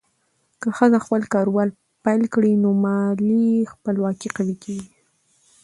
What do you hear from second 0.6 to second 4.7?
که ښځه خپل کاروبار پیل کړي، نو مالي خپلواکي قوي